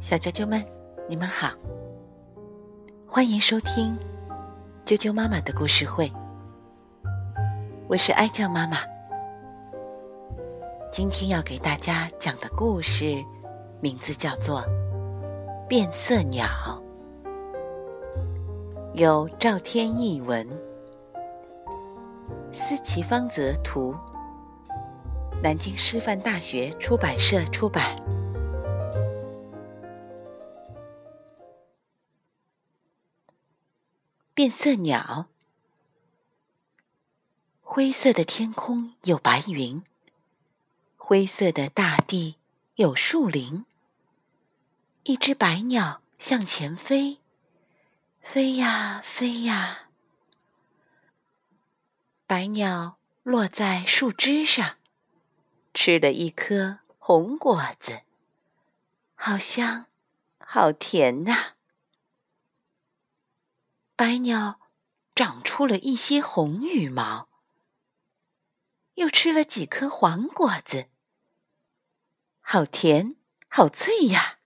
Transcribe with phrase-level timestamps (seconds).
[0.00, 0.62] 小啾啾们，
[1.08, 1.52] 你们好，
[3.06, 3.96] 欢迎收听
[4.84, 6.12] 啾啾妈妈的故事会。
[7.88, 8.78] 我是爱酱妈妈，
[10.92, 13.24] 今天要给大家讲的故事
[13.80, 14.60] 名字叫做
[15.66, 16.46] 《变色鸟》，
[18.92, 20.46] 由赵天译文，
[22.52, 23.94] 思琪芳泽图，
[25.42, 27.96] 南京师范大学出版社出版。
[34.34, 35.28] 变色鸟，
[37.62, 39.82] 灰色的天空有白云，
[40.98, 42.36] 灰色的大地
[42.74, 43.64] 有树林。
[45.04, 47.18] 一只白鸟向前飞，
[48.20, 49.88] 飞呀飞呀。
[52.26, 54.76] 白鸟落在树枝上，
[55.72, 58.02] 吃了一颗红果子，
[59.14, 59.86] 好香，
[60.38, 61.54] 好甜呐！
[63.94, 64.60] 白鸟
[65.14, 67.28] 长出了一些红羽毛，
[68.94, 70.88] 又吃了几颗黄果子，
[72.40, 73.14] 好甜，
[73.48, 74.40] 好脆呀！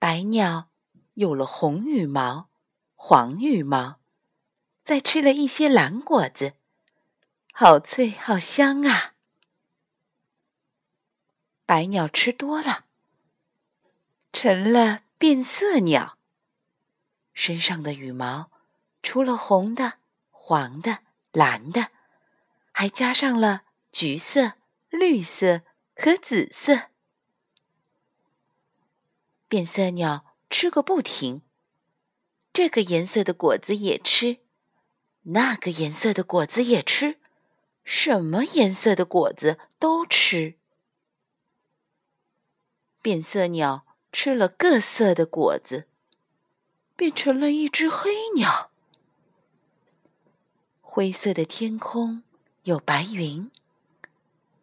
[0.00, 0.68] 白鸟
[1.14, 2.50] 有了红羽毛、
[2.96, 4.00] 黄羽毛，
[4.82, 6.54] 再吃了一些蓝果子，
[7.52, 9.11] 好脆，好香啊！
[11.72, 12.84] 白鸟吃多了，
[14.30, 16.18] 成了变色鸟。
[17.32, 18.50] 身上的羽毛，
[19.02, 19.94] 除了红的、
[20.30, 20.98] 黄的、
[21.32, 21.88] 蓝的，
[22.72, 24.52] 还加上了橘色、
[24.90, 25.62] 绿色
[25.96, 26.90] 和紫色。
[29.48, 31.40] 变色鸟吃个不停，
[32.52, 34.40] 这个颜色的果子也吃，
[35.22, 37.18] 那个颜色的果子也吃，
[37.82, 40.58] 什么颜色的果子都吃。
[43.02, 45.86] 变色鸟吃了各色的果子。
[46.94, 48.70] 变成了一只黑鸟。
[50.80, 52.22] 灰色的天空
[52.62, 53.50] 有白云，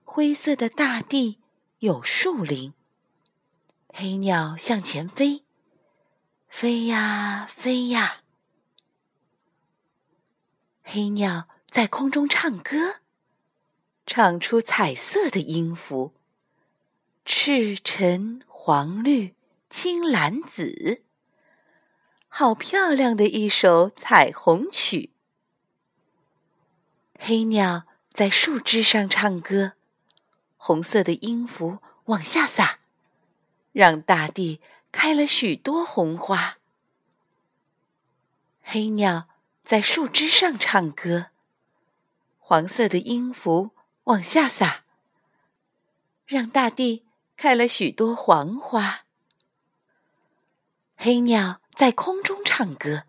[0.06, 1.40] 灰色的大地
[1.80, 2.74] 有树林。
[3.90, 5.44] 黑鸟向前飞，
[6.48, 8.22] 飞呀飞呀。
[10.84, 13.02] 黑鸟在空中唱歌，
[14.06, 16.14] 唱出彩色的音符：
[17.32, 19.36] 赤橙黄绿
[19.70, 21.04] 青蓝紫。
[22.28, 25.12] 好漂亮的一首彩虹曲！
[27.20, 29.74] 黑鸟在树枝上唱歌，
[30.58, 32.80] 红色的音符往下洒，
[33.74, 34.60] 让大地
[34.92, 36.58] 开了许多红花。
[38.64, 39.30] 黑鸟
[39.64, 41.28] 在树枝上唱歌，
[42.40, 43.70] 黄色的音符
[44.06, 44.84] 往下洒，
[46.26, 47.06] 让大地
[47.42, 49.06] 开了许多黄花。
[50.98, 51.62] 黑鸟。
[51.74, 53.04] 在空中唱歌，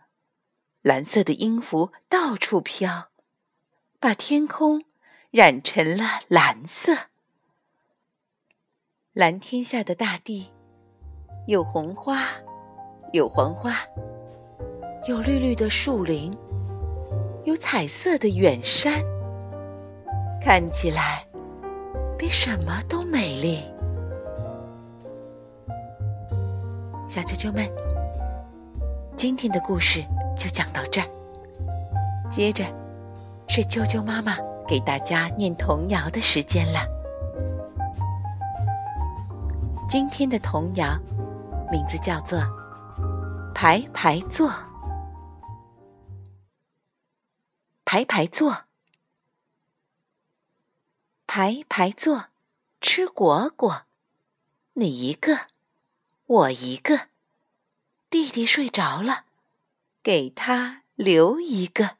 [0.82, 3.08] 蓝色的音符到处飘，
[3.98, 4.84] 把天空
[5.32, 6.92] 染成了蓝色。
[9.12, 10.52] 蓝天下的大地，
[11.48, 12.28] 有红花，
[13.12, 13.74] 有黄花，
[15.08, 16.32] 有绿绿的树林，
[17.44, 19.02] 有彩色的远山，
[20.40, 21.26] 看起来
[22.16, 23.64] 比什么都美丽。
[27.10, 27.68] 小啾啾们。
[29.16, 30.00] 今天的故事
[30.38, 31.08] 就讲到这儿，
[32.30, 32.64] 接着
[33.48, 34.36] 是啾啾妈妈
[34.68, 36.86] 给大家念童谣的时间了。
[39.88, 40.96] 今天的童谣
[41.68, 42.38] 名字叫做
[43.52, 44.48] 《排排坐》，
[47.84, 48.56] 排排坐，
[51.26, 52.26] 排排坐，
[52.80, 53.82] 吃果果，
[54.74, 55.36] 哪一个，
[56.30, 57.08] 我一个。
[58.08, 59.24] 弟弟睡着了，
[60.00, 61.96] 给他留一个。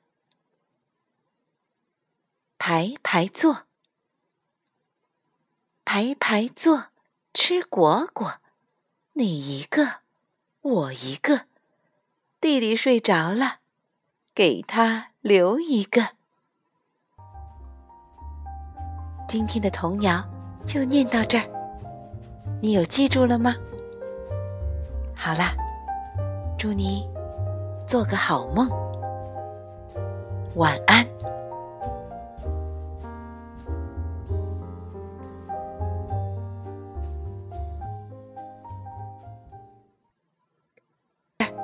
[2.56, 3.64] 排排坐，
[5.84, 6.90] 排排坐，
[7.34, 8.40] 吃果果，
[9.14, 10.02] 你一个，
[10.60, 11.46] 我一个。
[12.40, 13.58] 弟弟睡着了，
[14.32, 16.10] 给他留一个。
[19.28, 20.24] 今天的童谣
[20.64, 21.50] 就念到这儿，
[22.62, 23.56] 你有记住了吗？
[25.22, 25.52] 好啦。
[26.56, 27.06] 祝你
[27.86, 28.68] 做个好梦，
[30.54, 31.09] 晚安。